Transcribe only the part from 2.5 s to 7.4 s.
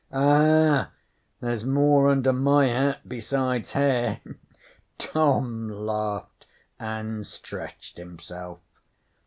hat besides hair?' Tom laughed and